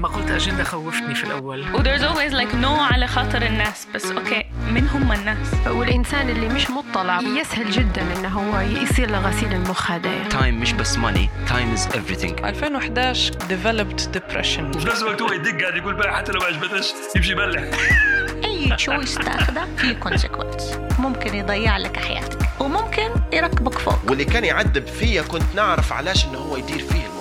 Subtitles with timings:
[0.00, 1.60] لما قلت اجنده خوفتني في الأول.
[1.74, 6.48] و there's always like no على خاطر الناس بس أوكي من هم الناس؟ والإنسان اللي
[6.48, 10.28] مش مطلع يسهل جدا إنه هو يصير له غسيل المخ هذا.
[10.28, 12.44] time مش بس money time is everything.
[12.44, 14.76] 2011 developed depression.
[14.76, 17.70] وفي نفس الوقت هو يدق قاعد يقول بقى حتى لو ما عجبتش يمشي يبلع.
[18.44, 23.98] أي choice تأخذه فيه consequence ممكن يضيع لك حياتك وممكن يركبك فوق.
[24.08, 27.19] واللي كان يعذب فيا كنت نعرف علاش انه هو يدير فيه الموضوع.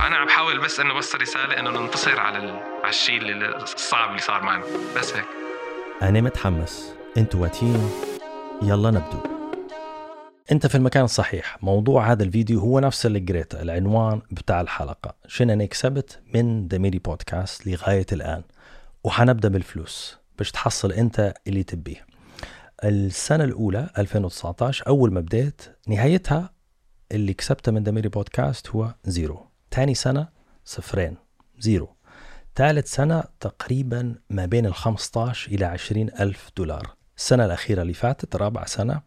[0.00, 2.38] هذا أنا عم بحاول بس إنه بس رسالة إنه ننتصر على.
[2.82, 3.22] على الشيء
[3.62, 4.64] الصعب اللي صار معنا.
[4.96, 5.24] بس هيك.
[6.02, 6.94] أنا متحمس.
[7.16, 7.90] أنتوا واتين.
[8.62, 9.18] يلا نبدو.
[10.52, 11.62] أنت في المكان الصحيح.
[11.62, 15.14] موضوع هذا الفيديو هو نفس اللي قريته العنوان بتاع الحلقة.
[15.26, 18.42] شنو أنا كسبت من دميري بودكاست لغاية الآن.
[19.04, 20.18] وحنبدأ بالفلوس.
[20.38, 22.06] باش تحصل أنت اللي تبيه.
[22.84, 26.50] السنة الأولى 2019 أول ما بديت نهايتها
[27.12, 29.49] اللي كسبته من دميري بودكاست هو زيرو.
[29.70, 30.28] تاني سنة
[30.64, 31.16] صفرين
[31.58, 31.88] زيرو.
[32.56, 36.94] ثالث سنة تقريبا ما بين ال 15 إلى 20 ألف دولار.
[37.16, 39.00] السنة الأخيرة اللي فاتت رابع سنة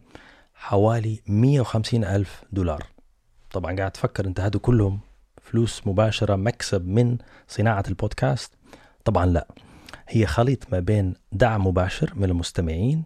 [0.53, 2.83] حوالي 150 ألف دولار.
[3.51, 4.99] طبعا قاعد تفكر أنت هادو كلهم
[5.41, 8.53] فلوس مباشرة مكسب من صناعة البودكاست؟
[9.05, 9.47] طبعا لا.
[10.07, 13.03] هي خليط ما بين دعم مباشر من المستمعين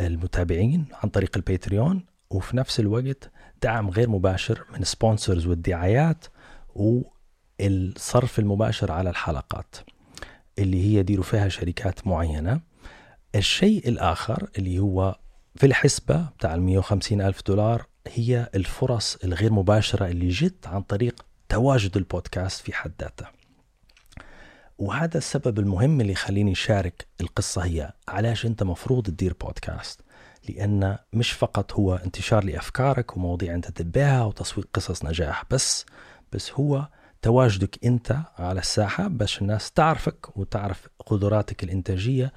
[0.00, 3.30] المتابعين عن طريق الـ Patreon وفي نفس الوقت
[3.62, 6.24] دعم غير مباشر من sponsors والدعايات
[6.78, 9.76] والصرف المباشر على الحلقات
[10.58, 12.60] اللي هي يديروا فيها شركات معينة.
[13.34, 15.18] الشيء الآخر اللي هو
[15.56, 21.24] في الحسبة بتاع ال 150 ألف دولار هي الفرص الغير مباشرة اللي جت عن طريق
[21.48, 23.26] تواجد البودكاست في حد ذاته.
[24.78, 30.00] وهذا السبب المهم اللي يخليني شارك القصة هي علاش أنت مفروض تدير بودكاست؟
[30.48, 35.86] لأن مش فقط هو انتشار لأفكارك ومواضيع أنت تبيها وتسويق قصص نجاح بس
[36.32, 36.88] بس هو
[37.22, 42.32] تواجدك أنت على الساحة باش الناس تعرفك وتعرف قدراتك الإنتاجية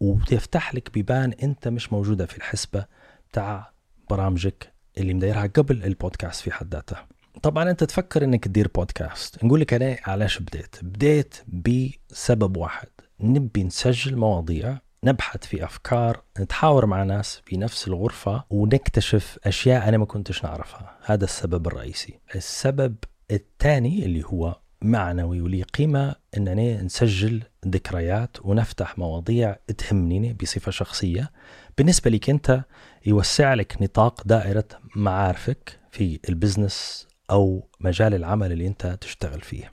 [0.00, 2.86] وتفتح لك بيبان أنت مش موجودة في الحسبة
[3.30, 3.72] بتاع
[4.10, 6.96] برامجك اللي مديرها قبل البودكاست في حد ذاته
[7.42, 9.44] طبعا انت تفكر انك تدير بودكاست.
[9.44, 12.88] نقول لك أنا علاش بديت؟ بديت بسبب واحد.
[13.20, 19.96] نبي نسجل مواضيع نبحث في أفكار نتحاور مع ناس في نفس الغرفة ونكتشف أشياء أنا
[19.98, 20.96] ما كنتش نعرفها.
[21.04, 22.18] هذا السبب الرئيسي.
[22.34, 22.94] السبب
[23.30, 31.30] الثاني اللي هو معنوي ولي قيمة أننا نسجل ذكريات ونفتح مواضيع تهمني بصفة شخصية.
[31.78, 32.64] بالنسبة لك أنت
[33.06, 34.64] يوسع لك نطاق دائرة
[34.96, 39.72] معارفك في البزنس أو مجال العمل اللي أنت تشتغل فيه.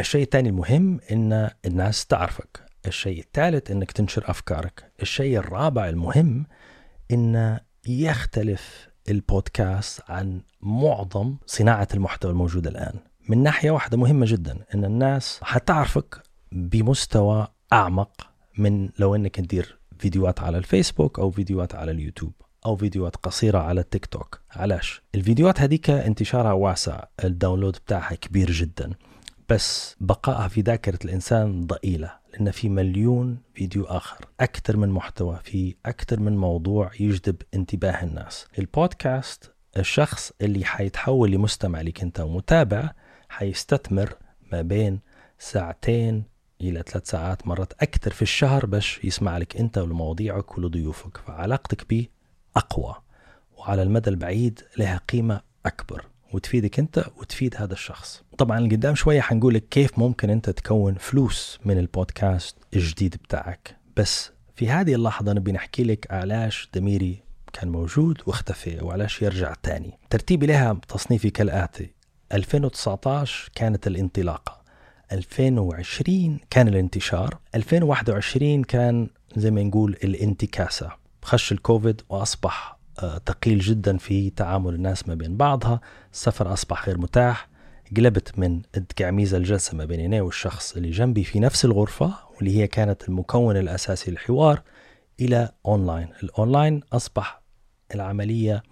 [0.00, 2.60] الشيء الثاني المهم أن الناس تعرفك.
[2.86, 4.92] الشيء الثالث أنك تنشر أفكارك.
[5.02, 6.46] الشيء الرابع المهم
[7.10, 7.58] أن
[7.88, 12.94] يختلف البودكاست عن معظم صناعة المحتوى الموجودة الآن.
[13.28, 16.22] من ناحية واحدة مهمة جدا أن الناس حتعرفك
[16.52, 22.32] بمستوى أعمق من لو أنك تدير فيديوهات على الفيسبوك أو فيديوهات على اليوتيوب
[22.66, 24.40] أو فيديوهات قصيرة على التيك توك.
[24.50, 28.92] علاش؟ الفيديوهات هذيك انتشارها واسع ال download بتاعها كبير جدا.
[29.48, 35.74] بس بقائها في ذاكرة الإنسان ضئيلة لأن في مليون فيديو آخر أكثر من محتوى في
[35.86, 38.46] أكثر من موضوع يجذب انتباه الناس.
[38.58, 42.90] البودكاست الشخص اللي حيتحول لمستمع لك أنت ومتابع
[43.28, 44.14] حيستثمر
[44.52, 45.00] ما بين
[45.38, 46.24] ساعتين
[46.60, 52.06] إلى ثلاث ساعات مرات أكثر في الشهر باش يسمع لك أنت ولمواضيعك ولضيوفك فعلاقتك به
[52.56, 52.94] أقوى
[53.56, 56.06] وعلى المدى البعيد لها قيمة أكبر.
[56.34, 58.22] وتفيدك أنت وتفيد هذا الشخص.
[58.38, 63.76] طبعا قدام شوية حنقول لك كيف ممكن أنت تكون فلوس من البودكاست الجديد بتاعك.
[63.96, 69.98] بس في هذه اللحظة نبي نحكي لك علاش دميري كان موجود واختفى وعلاش يرجع تاني.
[70.10, 71.90] ترتيبي لها تصنيفي كالآتي.
[72.32, 74.62] 2019 كانت الانطلاقة.
[75.12, 77.38] 2020 كان الانتشار.
[77.54, 80.90] 2021 كان زي ما نقول الانتكاسة.
[81.22, 82.73] خش الكوفيد وأصبح
[83.26, 85.80] ثقيل جدا في تعامل الناس ما بين بعضها.
[86.12, 87.48] السفر أصبح غير متاح.
[87.96, 92.66] قلبت من التقعميزة الجلسة ما بين أنا والشخص اللي جنبي في نفس الغرفة واللي هي
[92.66, 94.62] كانت المكون الأساسي للحوار
[95.20, 96.08] إلى online.
[96.22, 97.42] ال online أصبح
[97.94, 98.62] العملية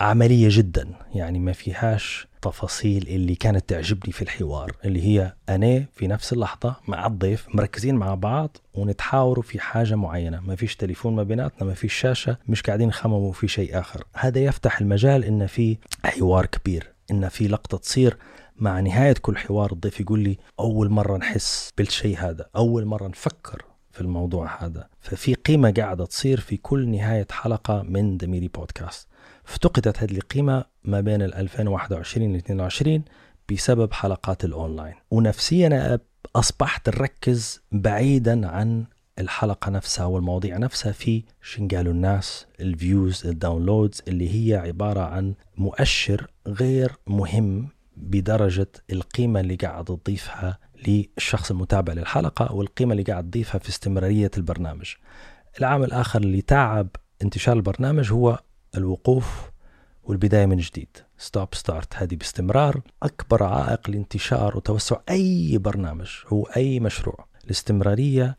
[0.00, 6.06] عملية جدا يعني ما فيهاش تفاصيل اللي كانت تعجبني في الحوار اللي هي أنا في
[6.06, 11.22] نفس اللحظة مع الضيف مركزين مع بعض ونتحاوروا في حاجة معينة ما فيش تليفون ما
[11.22, 14.04] بيناتنا ما فيش شاشة مش قاعدين نخمموا في شيء آخر.
[14.14, 18.16] هذا يفتح المجال إن في حوار كبير إن في لقطة تصير
[18.58, 23.64] مع نهاية كل حوار الضيف يقول لي أول مرة نحس بالشيء هذا أول مرة نفكر
[23.96, 24.88] في الموضوع هذا.
[25.00, 29.08] ففي قيمة قاعدة تصير في كل نهاية حلقة من دميري بودكاست
[29.48, 33.02] افتقدت هذه القيمة ما بين ال 2021 ل 22
[33.52, 34.94] بسبب حلقات الأونلاين.
[35.10, 35.98] ونفسيا
[36.36, 38.84] أصبحت نركز بعيدا عن
[39.18, 45.00] الحلقة نفسها والمواضيع نفسها في شن قالوا الناس ال views ال downloads اللي هي عبارة
[45.00, 53.30] عن مؤشر غير مهم بدرجة القيمة اللي قاعد تضيفها للشخص المتابع للحلقة والقيمة اللي قاعد
[53.30, 54.94] تضيفها في استمرارية البرنامج.
[55.58, 56.88] العامل الآخر اللي تعب
[57.22, 58.40] انتشار البرنامج هو
[58.76, 59.50] الوقوف
[60.04, 60.96] والبداية من جديد.
[61.18, 67.26] stop start هذه باستمرار أكبر عائق لانتشار وتوسع أي برنامج هو أي مشروع.
[67.44, 68.36] الاستمرارية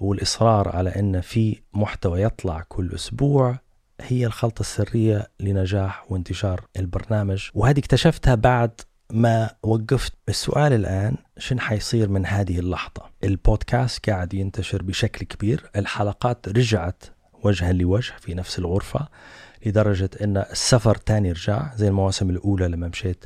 [0.00, 3.58] والإصرار على أن في محتوى يطلع كل أسبوع
[4.00, 7.48] هي الخلطة السرية لنجاح وانتشار البرنامج.
[7.54, 8.80] وهذه اكتشفتها بعد
[9.12, 16.48] ما وقفت السؤال الآن شن حيصير من هذه اللحظة؟ البودكاست قاعد ينتشر بشكل كبير الحلقات
[16.48, 17.02] رجعت
[17.44, 19.08] وجها لوجه في نفس الغرفة
[19.66, 23.24] لدرجة أن السفر تاني رجع زي المواسم الأولى لما مشيت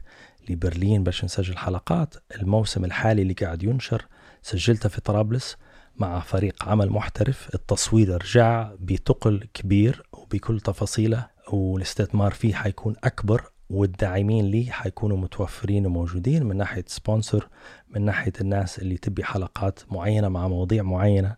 [0.48, 2.14] لبرلين باش نسجل حلقات.
[2.40, 4.06] الموسم الحالي اللي قاعد ينشر
[4.42, 5.56] سجلته في طرابلس
[5.96, 7.54] مع فريق عمل محترف.
[7.54, 13.51] التصوير رجع بثقل كبير وبكل تفاصيله والاستثمار فيه حيكون أكبر.
[13.72, 17.48] والداعمين لي حيكونوا متوفرين وموجودين من ناحية sponsor
[17.88, 21.36] من ناحية الناس اللي تبي حلقات معينة مع مواضيع معينة.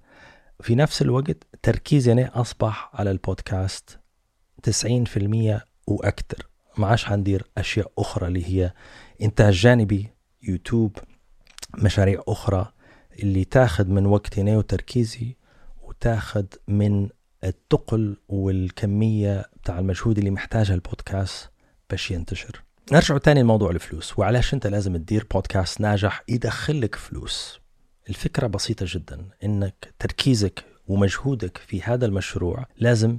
[0.60, 3.98] في نفس الوقت تركيزي أصبح على البودكاست
[4.62, 6.46] 90% وأكثر
[6.78, 8.72] ما عادش حندير أشياء أخرى اللي هي
[9.22, 10.10] إنتاج جانبي
[10.42, 10.98] يوتيوب
[11.78, 12.72] مشاريع أخرى
[13.18, 15.36] اللي تاخذ من وقتي وتركيزي
[15.82, 17.08] وتاخذ من
[17.44, 21.53] الثقل والكمية بتاع المجهود اللي محتاجها البودكاست.
[21.90, 22.62] باش ينتشر.
[22.92, 27.60] نرجع تاني لموضوع الفلوس وعلاش أنت لازم تدير بودكاست ناجح يدخل لك فلوس؟
[28.08, 33.18] الفكرة بسيطة جدا إنك تركيزك ومجهودك في هذا المشروع لازم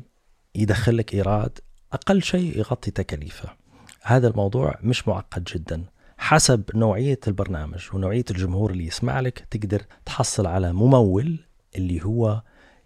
[0.55, 1.59] يدخل لك إيراد
[1.93, 3.49] أقل شيء يغطي تكاليفه.
[4.01, 5.85] هذا الموضوع مش معقد جدا.
[6.17, 11.39] حسب نوعية البرنامج ونوعية الجمهور اللي يسمع لك تقدر تحصل على ممول
[11.75, 12.41] اللي هو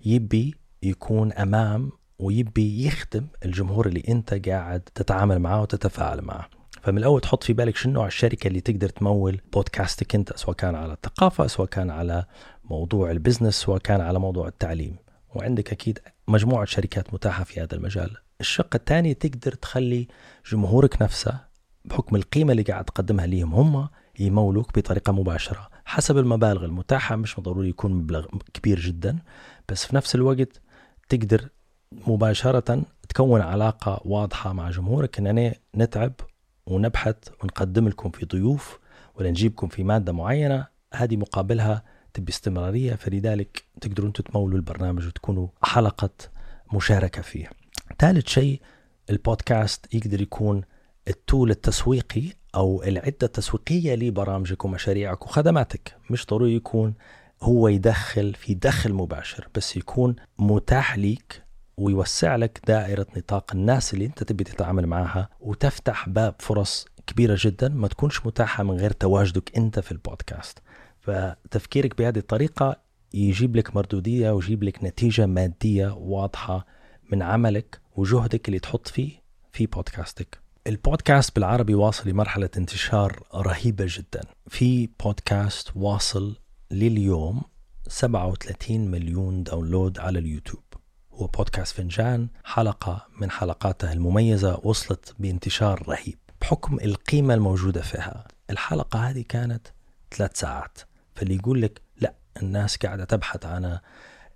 [0.06, 6.50] يبي يكون أمام ويبي يخدم الجمهور اللي انت قاعد تتعامل معاه وتتفاعل معه
[6.82, 10.94] فمن الأول تحط في بالك شنو الشركة اللي تقدر تمول بودكاستك انت سواء كان على
[10.94, 12.26] الثقافة سواء كان على
[12.64, 14.96] موضوع البزنس سواء كان على موضوع التعليم.
[15.36, 18.18] وعندك أكيد مجموعة شركات متاحة في هذا المجال.
[18.42, 20.08] الشق الثاني تقدر تخلي
[20.52, 21.40] جمهورك نفسه
[21.86, 23.90] بحكم القيمة اللي قاعد تقدمها ليهم هم
[24.20, 25.70] يمولوك بطريقة مباشرة.
[25.86, 29.20] حسب المبالغ المتاحة مش ضروري يكون مبلغ كبير جدا
[29.70, 30.62] بس في نفس الوقت
[31.10, 31.50] تقدر
[32.08, 36.14] مباشرة تكون علاقة واضحة مع جمهورك أننا نتعب
[36.66, 38.80] ونبحث ونقدم لكم في ضيوف
[39.16, 40.68] ولا نجيبكم في مادة معينة.
[40.94, 41.84] هذه مقابلها
[42.14, 46.10] تبي استمرارية فلذلك تقدروا أنتم تمولوا البرنامج وتكونوا حلقة
[46.74, 47.50] مشاركة فيه.
[48.00, 48.62] ثالث شيء
[49.10, 50.62] البودكاست يقدر يكون
[51.08, 52.24] التول التسويقي
[52.56, 55.96] أو العدة التسويقية لبرامجك ومشاريعك وخدماتك.
[56.10, 56.94] مش ضروري يكون
[57.42, 61.49] هو يدخل في دخل مباشر بس يكون متاح ليك
[61.80, 67.70] ويوسع لك دائرة نطاق الناس اللي انت تبي تتعامل معها وتفتح باب فرص كبيرة جدا
[67.70, 70.60] ما تكونش متاحة من غير تواجدك انت في البودكاست.
[71.00, 72.82] فتفكيرك بهذه الطريقة
[73.14, 76.66] يجيب لك مردودية ويجيب لك نتيجة مادية واضحة
[77.12, 79.12] من عملك وجهدك اللي تحط فيه
[79.52, 80.38] في بودكاستك.
[80.68, 84.22] البودكاست بالعربي واصل لمرحلة انتشار رهيبة جدا.
[84.48, 86.36] في بودكاست واصل
[86.72, 87.42] لليوم
[87.88, 90.64] 37 مليون download على اليوتيوب.
[91.20, 98.28] هو بودكاست فنجان حلقة من حلقاته المميزة وصلت بانتشار رهيب بحكم القيمة الموجودة فيها.
[98.50, 99.68] الحلقة هذه كانت
[100.12, 100.78] ثلاث ساعات
[101.16, 103.80] فاللي يقول لك لا الناس قاعدة تبحث عن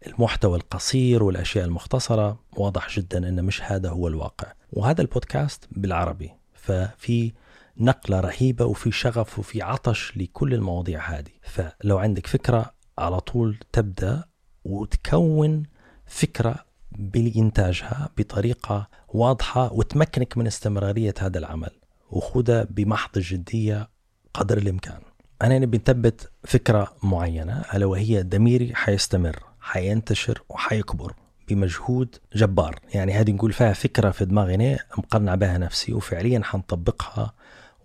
[0.08, 4.54] المحتوى القصير والأشياء المختصرة واضح جدا أن مش هذا هو الواقع.
[4.72, 7.34] وهذا البودكاست بالعربي ففي
[7.78, 11.32] نقلة رهيبة وفي شغف وفي عطش لكل المواضيع هذه.
[11.42, 14.24] فلو عندك فكرة على طول تبدأ
[14.66, 15.64] وتكون
[16.06, 16.66] فكرة
[16.98, 21.72] بإنتاجها بطريقة واضحة وتمكنك من استمرارية هذا العمل.
[22.12, 23.90] وخذها بمحض الجدية
[24.34, 25.00] قدر الإمكان.
[25.42, 31.14] أنا نبي نثبت فكرة معينة ألا وهي ضميري حيستمر حينتشر وحيكبر
[31.50, 32.80] بمجهود جبار.
[32.94, 37.34] يعني هذه نقول فيها فكرة في دماغنا مقنع بها نفسي وفعليا حنطبقها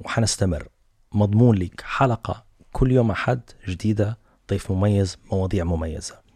[0.00, 0.68] وحنستمر.
[1.12, 4.18] مضمون لك حلقة كل يوم أحد جديدة
[4.50, 6.27] ضيف مميز مواضيع مميزة.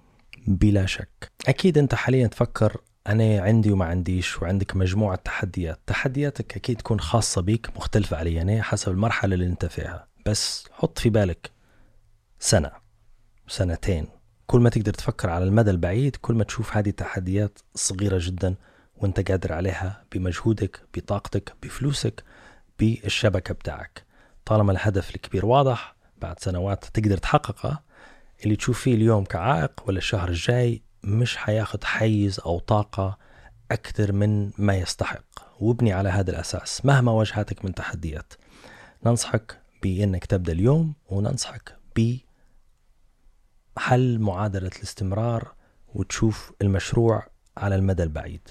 [0.46, 1.32] بلا شك.
[1.48, 5.80] أكيد أنت حاليا تفكر أنا عندي وما عنديش وعندك مجموعة تحديات.
[5.86, 10.08] تحدياتك أكيد تكون خاصة بيك مختلفة علي أنا حسب المرحلة اللي أنت فيها.
[10.26, 11.50] بس حط في بالك
[12.38, 12.70] سنة
[13.48, 14.06] سنتين.
[14.46, 18.54] كل ما تقدر تفكر على المدى البعيد كل ما تشوف هذه تحديات صغيرة جدا
[18.96, 22.24] وأنت قادر عليها بمجهودك بطاقتك بفلوسك
[22.78, 24.04] بالشبكة بتاعك.
[24.44, 27.82] طالما الهدف الكبير واضح بعد سنوات تقدر تحققه
[28.44, 33.18] اللي تشوف فيه اليوم كعائق ولا الشهر الجاي مش حياخد حيز أو طاقة
[33.70, 35.24] أكثر من ما يستحق.
[35.60, 36.86] وابني على هذا الأساس.
[36.86, 38.32] مهما واجهتك من تحديات
[39.06, 41.76] ننصحك بأنك تبدأ اليوم وننصحك
[43.76, 45.54] بحل معادلة الاستمرار
[45.94, 48.48] وتشوف المشروع على المدى البعيد.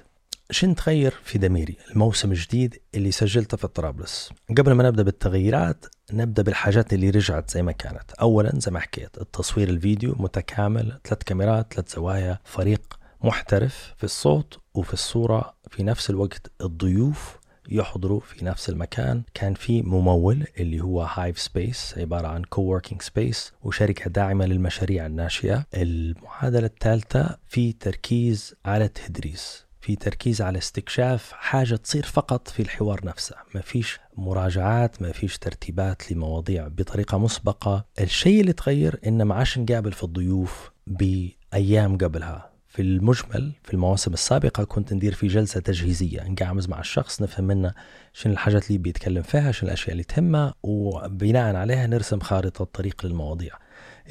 [0.51, 4.29] شن تغير في دميري؟ الموسم الجديد اللي سجلته في طرابلس.
[4.57, 8.11] قبل ما نبدأ بالتغييرات نبدأ بالحاجات اللي رجعت زي ما كانت.
[8.11, 14.59] اولا زي ما حكيت التصوير الفيديو متكامل ثلاث كاميرات ثلاث زوايا فريق محترف في الصوت
[14.73, 15.53] وفي الصورة.
[15.69, 17.37] في نفس الوقت الضيوف
[17.69, 19.23] يحضروا في نفس المكان.
[19.33, 25.65] كان في ممول اللي هو Hive Space عبارة عن coworking space وشركة داعمة للمشاريع الناشئة.
[25.73, 33.05] المعادلة الثالثة في تركيز على التدريس في تركيز على استكشاف حاجة تصير فقط في الحوار
[33.05, 33.35] نفسه.
[33.55, 37.85] ما فيش مراجعات ما فيش ترتيبات لمواضيع بطريقة مسبقة.
[37.99, 42.51] الشيء اللي تغير إن ما عادش نقابل في الضيوف بأيام قبلها.
[42.67, 47.73] في المجمل في المواسم السابقة كنت ندير في جلسة تجهيزية نقعمز مع الشخص نفهم منه
[48.13, 53.53] شنو الحاجات اللي بيتكلم فيها شنو الأشياء اللي تهمه وبناء عليها نرسم خارطة طريق للمواضيع.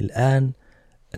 [0.01, 0.53] الآن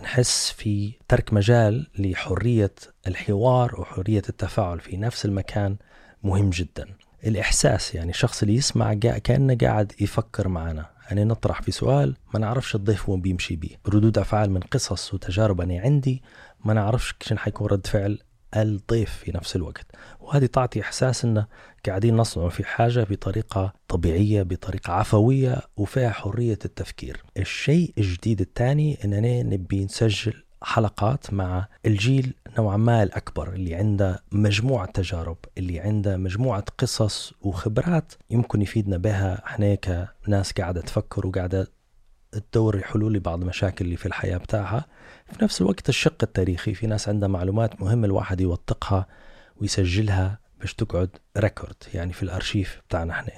[0.01, 2.73] نحس في ترك مجال لحرية
[3.07, 5.75] الحوار وحرية التفاعل في نفس المكان
[6.23, 6.87] مهم جدا.
[7.23, 10.89] الإحساس يعني الشخص اللي يسمع كأنه قاعد يفكر معنا.
[11.05, 13.75] يعني نطرح في سؤال ما نعرفش الضيف وين بيمشي بيه.
[13.87, 16.21] ردود أفعال من قصص وتجارب أنا عندي
[16.65, 18.19] ما نعرفش شنو حيكون رد فعل
[18.55, 19.85] الضيف في نفس الوقت.
[20.19, 21.47] وهذه تعطي إحساس أنه
[21.85, 27.23] قاعدين نصنع في حاجة بطريقة طبيعية بطريقة عفوية وفيها حرية التفكير.
[27.37, 34.85] الشيء الجديد الثاني أننا نبي نسجل حلقات مع الجيل نوعا ما الأكبر اللي عنده مجموعة
[34.91, 39.45] تجارب اللي عنده مجموعة قصص وخبرات يمكن يفيدنا بها.
[39.45, 39.75] إحنا
[40.25, 41.67] كناس قاعدة تفكر وقاعدة
[42.51, 44.85] تدور حلول لبعض المشاكل اللي في الحياة بتاعها.
[45.33, 49.07] في نفس الوقت الشق التاريخي في ناس عندها معلومات مهمة الواحد يوثقها
[49.61, 53.31] ويسجلها باش تقعد ريكورد يعني في الأرشيف بتاعنا إحنا.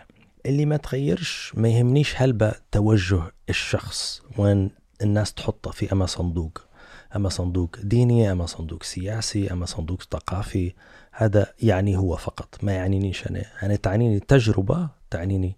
[0.45, 4.71] اللي ما تغيرش ما يهمنيش هلبة توجه الشخص وين
[5.01, 6.61] الناس تحطه في أما صندوق.
[7.15, 10.73] أما صندوق ديني أما صندوق سياسي أما صندوق ثقافي.
[11.11, 13.45] هذا يعني هو فقط ما يعنينيش أنا.
[13.63, 15.55] أنا تعنيني التجربة تعنيني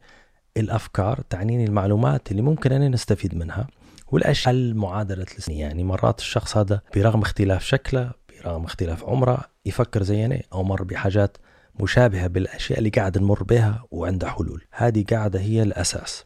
[0.57, 3.67] الأفكار تعنيني المعلومات اللي ممكن أنا نستفيد منها.
[4.11, 8.11] والأشياء المعادلة يعني مرات الشخص هذا برغم اختلاف شكله
[8.43, 11.37] برغم اختلاف عمره يفكر زينا أو مر بحاجات
[11.79, 14.63] مشابهة بالأشياء اللي قاعد نمر بها وعنده حلول.
[14.71, 16.25] هذه قاعدة هي الأساس.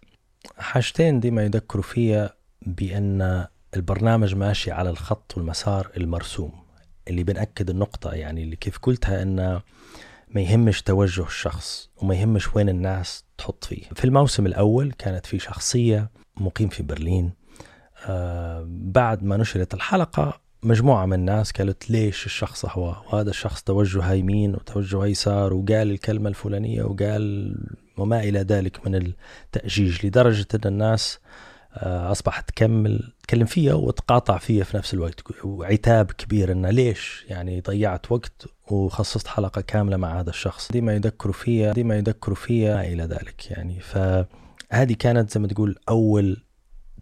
[0.57, 2.33] حاجتين ديما يذكروا فيها
[2.65, 3.45] بأن
[3.75, 6.51] البرنامج ماشي على الخط والمسار المرسوم.
[7.07, 9.61] اللي بنأكد النقطة يعني اللي كيف قلتها أن
[10.29, 13.83] ما يهمش توجه الشخص وما يهمش وين الناس تحط فيه.
[13.95, 17.31] في الموسم الأول كانت في شخصية مقيم في برلين.
[18.67, 24.55] بعد ما نشرت الحلقة مجموعة من الناس قالت ليش الشخص هو؟ وهذا الشخص توجهه يمين
[24.55, 27.55] وتوجهه يسار وقال الكلمة الفلانية وقال
[27.97, 31.19] وما إلى ذلك من التأجيج لدرجة أن الناس
[31.73, 37.61] آه، أصبحت تكمل تكلم فيها وتقاطع فيها في نفس الوقت وعتاب كبير أنه ليش؟ يعني
[37.61, 40.71] ضيعت وقت وخصصت حلقة كاملة مع هذا الشخص.
[40.71, 43.79] دي ما يذكروا فيها دي ما يذكروا فيها إلى ذلك يعني.
[43.79, 46.43] فهذه كانت زي ما تقول أول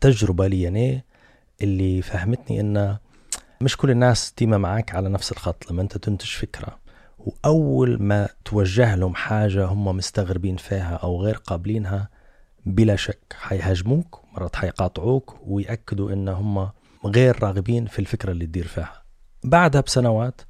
[0.02, 1.04] تجربة لي يعني
[1.62, 2.98] اللي فهمتني أنه
[3.62, 6.80] مش كل الناس ديما معاك على نفس الخط لما أنت تنتج فكرة.
[7.20, 12.10] وأول ما توجه لهم حاجة هم مستغربين فيها أو غير قابلينها
[12.66, 16.70] بلا شك حيهاجموك مرات حيقاطعوك ويأكدوا إن هم
[17.06, 19.04] غير راغبين في الفكرة اللي تدير فيها.
[19.44, 20.42] بعدها بسنوات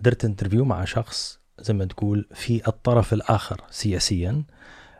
[0.00, 4.44] درت انترفيو مع شخص زي ما تقول في الطرف الآخر سياسيا.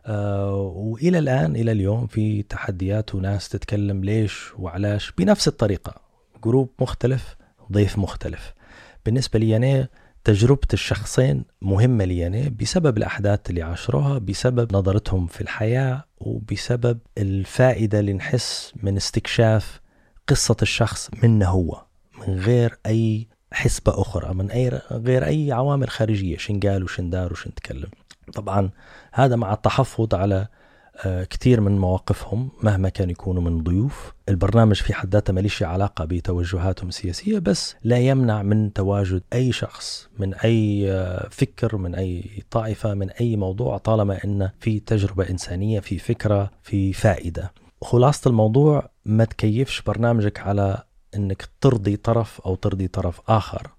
[0.07, 5.95] آه وإلى الآن إلى اليوم في تحديات وناس تتكلم ليش وعلاش بنفس الطريقة.
[6.45, 7.37] group مختلف
[7.73, 8.55] ضيف مختلف.
[9.07, 9.89] بالنسبة لي أنا
[10.25, 18.01] تجربة الشخصين مهمة لي أنا بسبب الأحداث اللي عاشروها بسبب نظرتهم في الحياة وبسبب الفائدة
[18.01, 19.81] اللي نحس من استكشاف
[20.29, 21.83] قصة الشخص منه هو
[22.19, 27.33] من غير أي حسبة أخرى من أي غير أي عوامل خارجية شن قال وشن دار
[27.33, 27.91] وشن تكلم.
[28.31, 28.71] طبعا
[29.13, 30.47] هذا مع التحفظ على
[31.05, 34.13] آه، كثير من مواقفهم مهما كان يكونوا من ضيوف.
[34.29, 40.09] البرنامج في حد ذاته ماليش علاقة بتوجهاتهم السياسية بس لا يمنع من تواجد أي شخص
[40.19, 45.81] من أي آه، فكر من أي طائفة من أي موضوع طالما أن في تجربة إنسانية
[45.81, 47.53] في فكرة في فائدة.
[47.83, 50.83] خلاصة الموضوع ما تكيفش برنامجك على
[51.17, 53.71] أنك ترضي طرف أو ترضي طرف آخر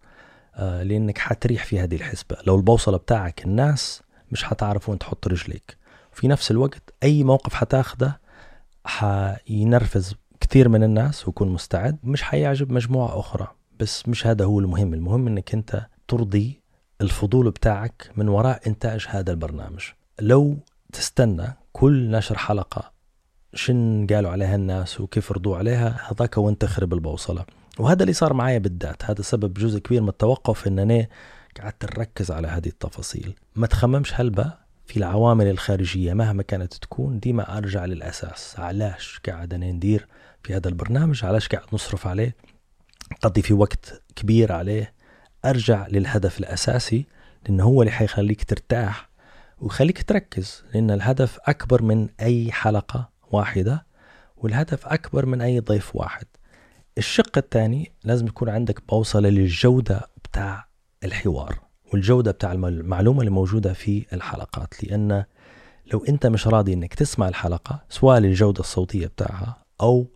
[0.55, 2.37] آه، لأنك حتريح في هذه الحسبة.
[2.47, 4.01] لو البوصلة بتاعك الناس
[4.31, 5.77] مش حتعرف وين تحط رجليك.
[6.11, 8.21] في نفس الوقت أي موقف حتاخده
[8.85, 11.97] حينرفز كثير من الناس ويكون مستعد.
[12.03, 13.47] مش حيعجب مجموعة أخرى
[13.79, 14.93] بس مش هذا هو المهم.
[14.93, 16.61] المهم أنك أنت ترضي
[17.01, 19.81] الفضول بتاعك من وراء إنتاج هذا البرنامج.
[20.19, 20.57] لو
[20.93, 22.91] تستنى كل نشر حلقة
[23.53, 27.45] شن قالوا عليها الناس وكيف رضوا عليها هذاك وانت خرب البوصلة.
[27.79, 29.05] وهذا اللي صار معايا بالذات.
[29.05, 31.07] هذا سبب جزء كبير من التوقف إن أنا
[31.59, 33.35] قعدت نركز على هذه التفاصيل.
[33.55, 38.59] ما تخممش هلبا في العوامل الخارجية مهما كانت تكون ديما أرجع للأساس.
[38.59, 40.07] علاش قاعد أنا ندير
[40.43, 42.35] في هذا البرنامج؟ علاش قاعد نصرف عليه؟
[43.21, 44.93] قضي في وقت كبير عليه.
[45.45, 47.05] أرجع للهدف الأساسي
[47.45, 49.09] لأنه هو اللي حيخليك ترتاح
[49.59, 53.85] ويخليك تركز لأن الهدف أكبر من أي حلقة واحدة
[54.37, 56.25] والهدف أكبر من أي ضيف واحد.
[56.97, 60.67] الشق الثاني لازم يكون عندك بوصلة للجودة بتاع
[61.03, 61.59] الحوار
[61.93, 65.23] والجودة بتاع المعلومة اللي موجودة في الحلقات لأن
[65.93, 70.07] لو أنت مش راضي أنك تسمع الحلقة سواء للجودة الصوتية بتاعها أو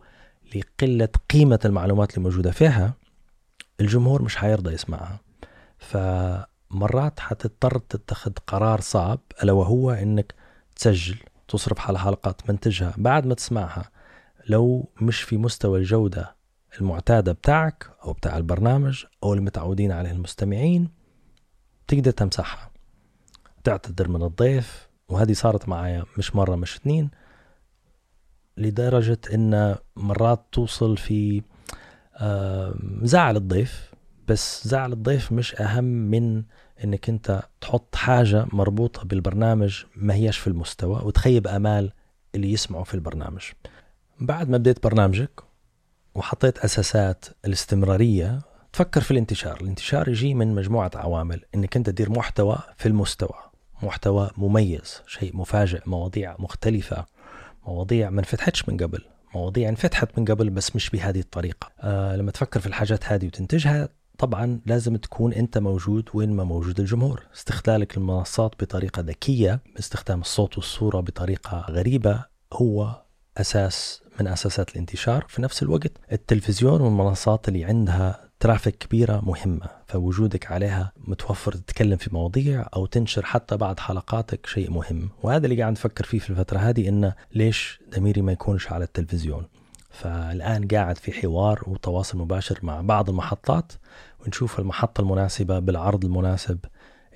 [0.54, 2.94] لقلة قيمة المعلومات اللي موجودة فيها
[3.80, 5.20] الجمهور مش حيرضى يسمعها.
[5.78, 10.34] فمرات حتضطر تتخذ قرار صعب ألا وهو أنك
[10.76, 11.16] تسجل
[11.48, 13.90] تصرف على حلقة تمنتجها بعد ما تسمعها.
[14.48, 16.35] لو مش في مستوى الجودة
[16.80, 20.88] المعتادة بتاعك أو بتاع البرنامج أو المتعودين عليه المستمعين
[21.88, 22.70] تقدر تمسحها
[23.64, 27.10] تعتذر من الضيف وهذه صارت معايا مش مرة مش اثنين
[28.56, 31.42] لدرجة إن مرات توصل في
[33.02, 33.94] زعل الضيف
[34.28, 36.42] بس زعل الضيف مش أهم من
[36.84, 41.92] إنك أنت تحط حاجة مربوطة بالبرنامج ما هيش في المستوى وتخيب آمال
[42.34, 43.42] اللي يسمعوا في البرنامج.
[44.20, 45.30] بعد ما بديت برنامجك
[46.16, 48.40] وحطيت أساسات الاستمرارية.
[48.72, 49.60] تفكر في الانتشار.
[49.60, 51.44] الانتشار يجي من مجموعة عوامل.
[51.54, 53.38] إنك أنت تدير محتوى في المستوى.
[53.82, 57.06] محتوى مميز شيء مفاجئ مواضيع مختلفة
[57.66, 59.00] مواضيع ما انفتحتش من قبل.
[59.34, 61.70] مواضيع انفتحت من قبل بس مش بهذه الطريقة.
[61.80, 66.80] آه لما تفكر في الحاجات هذه وتنتجها طبعا لازم تكون أنت موجود وين ما موجود
[66.80, 67.22] الجمهور.
[67.34, 73.05] استغلالك المنصات بطريقة ذكية باستخدام الصوت والصورة بطريقة غريبة هو
[73.36, 75.24] أساس من أساسات الانتشار.
[75.28, 82.10] في نفس الوقت التلفزيون والمنصات اللي عندها ترافيك كبيرة مهمة فوجودك عليها متوفر تتكلم في
[82.12, 85.10] مواضيع أو تنشر حتى بعد حلقاتك شيء مهم.
[85.22, 89.46] وهذا اللي قاعد نفكر فيه في الفترة هذه إنه ليش دميري ما يكونش على التلفزيون؟
[89.90, 93.72] فالآن قاعد في حوار وتواصل مباشر مع بعض المحطات
[94.20, 96.58] ونشوف المحطة المناسبة بالعرض المناسب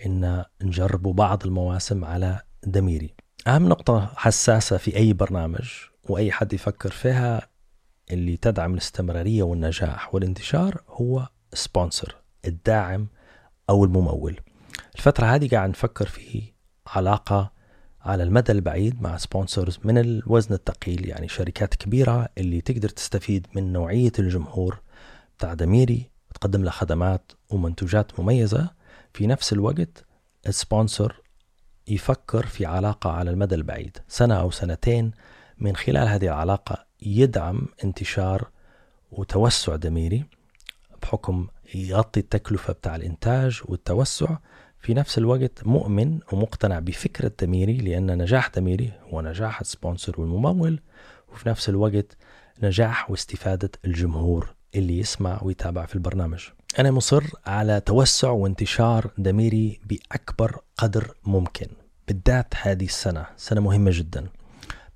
[0.07, 3.15] إن نجربوا بعض المواسم على دميري
[3.47, 7.49] أهم نقطة حساسة في أي برنامج وأي حد يفكر فيها
[8.11, 13.09] اللي تدعم الاستمرارية والنجاح والانتشار هو سبونسر الداعم
[13.71, 14.41] أو الممول.
[14.95, 16.43] الفترة هذه قاعد نفكر في
[16.87, 17.53] علاقة
[18.03, 23.73] على المدى البعيد مع sponsors من الوزن الثقيل يعني شركات كبيرة اللي تقدر تستفيد من
[23.73, 24.81] نوعية الجمهور
[25.39, 28.71] بتاع دميري تقدم له خدمات ومنتوجات مميزة.
[29.15, 30.05] في نفس الوقت
[30.47, 31.23] ال sponsor
[31.89, 35.11] يفكر في علاقة على المدى البعيد سنة أو سنتين
[35.61, 38.49] من خلال هذه العلاقة يدعم انتشار
[39.13, 40.25] وتوسع دميري
[41.03, 44.37] بحكم يغطي التكلفة بتاع الإنتاج والتوسع
[44.81, 50.81] في نفس الوقت مؤمن ومقتنع بفكرة دميري لأن نجاح دميري هو نجاح السبونسر والممول
[51.33, 52.17] وفي نفس الوقت
[52.63, 56.41] نجاح واستفادة الجمهور اللي يسمع ويتابع في البرنامج.
[56.79, 61.67] أنا مصر على توسع وانتشار دميري بأكبر قدر ممكن
[62.09, 64.29] بالذات هذه السنة سنة مهمة جدا.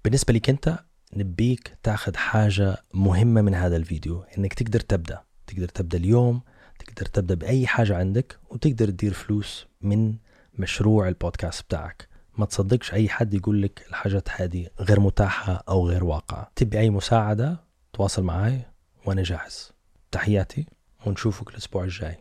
[0.04, 0.78] بالنسبة لك أنت
[1.16, 5.22] نبيك تاخذ حاجة مهمة من هذا الفيديو إنك تقدر تبدأ.
[5.46, 6.40] تقدر تبدأ اليوم
[6.78, 10.14] تقدر تبدأ بأي حاجة عندك وتقدر تدير فلوس من
[10.58, 12.08] مشروع البودكاست بتاعك.
[12.38, 16.50] ما تصدقش أي حد يقول لك الحاجات هذه غير متاحة أو غير واقعة.
[16.56, 17.60] تبي أي مساعدة
[17.92, 18.60] تواصل معي
[19.06, 19.72] وأنا جاهز.
[20.10, 20.66] تحياتي
[21.06, 22.16] ونشوفك الأسبوع الجاي.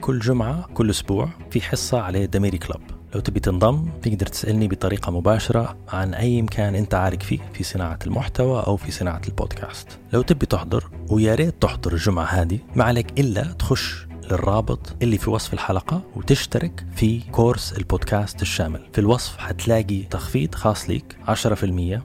[0.00, 5.12] كل جمعة كل أسبوع في حصة على دميري كلب لو تبي تنضم تقدر تسألني بطريقة
[5.12, 9.98] مباشرة عن أي مكان أنت عارف فيه في صناعة المحتوى أو في صناعة البودكاست.
[10.12, 15.30] لو تبي تحضر ويا ريت تحضر الجمعة هذه ما عليك إلا تخش للرابط اللي في
[15.30, 18.88] وصف الحلقة وتشترك في كورس البودكاست الشامل.
[18.92, 22.02] في الوصف حتلاقي تخفيض خاص ليك 10%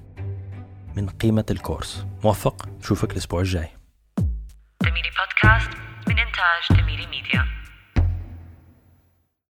[0.95, 2.05] من قيمة الكورس.
[2.23, 3.69] موفق نشوفك الأسبوع الجاي.
[4.81, 5.69] دميري بودكاست
[6.07, 7.64] من إنتاج دميري ميديا.